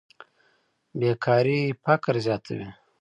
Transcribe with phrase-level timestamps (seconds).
[0.99, 2.67] بېکاري فقر زیاتوي.